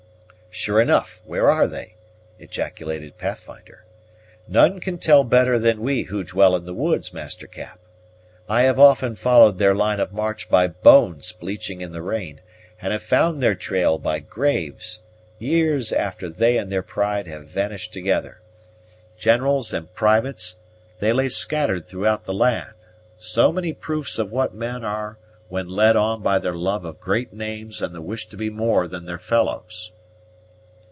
"Sure 0.53 0.81
enough, 0.81 1.21
where 1.23 1.49
are 1.49 1.65
they?" 1.65 1.95
ejaculated 2.37 3.17
Pathfinder. 3.17 3.85
"None 4.49 4.81
can 4.81 4.97
tell 4.97 5.23
better 5.23 5.57
than 5.57 5.79
we 5.79 6.03
who 6.03 6.25
dwell 6.25 6.57
in 6.57 6.65
the 6.65 6.73
woods, 6.73 7.13
Master 7.13 7.47
Cap. 7.47 7.79
I 8.49 8.63
have 8.63 8.77
often 8.77 9.15
followed 9.15 9.59
their 9.59 9.73
line 9.73 10.01
of 10.01 10.11
march 10.11 10.49
by 10.49 10.67
bones 10.67 11.31
bleaching 11.31 11.79
in 11.79 11.93
the 11.93 12.01
rain, 12.01 12.41
and 12.81 12.91
have 12.91 13.01
found 13.01 13.41
their 13.41 13.55
trail 13.55 13.97
by 13.97 14.19
graves, 14.19 14.99
years 15.39 15.93
after 15.93 16.27
they 16.27 16.57
and 16.57 16.69
their 16.69 16.83
pride 16.83 17.27
had 17.27 17.47
vanished 17.47 17.93
together. 17.93 18.41
Generals 19.17 19.71
and 19.71 19.91
privates, 19.93 20.57
they 20.99 21.13
lay 21.13 21.29
scattered 21.29 21.87
throughout 21.87 22.25
the 22.25 22.33
land, 22.33 22.73
so 23.17 23.53
many 23.53 23.71
proofs 23.71 24.19
of 24.19 24.33
what 24.33 24.53
men 24.53 24.83
are 24.83 25.17
when 25.47 25.69
led 25.69 25.95
on 25.95 26.21
by 26.21 26.37
their 26.37 26.53
love 26.55 26.83
of 26.83 26.99
great 26.99 27.31
names 27.31 27.81
and 27.81 27.95
the 27.95 28.01
wish 28.01 28.27
to 28.27 28.35
be 28.35 28.49
more 28.49 28.85
than 28.89 29.05
their 29.05 29.17
fellows." 29.17 29.93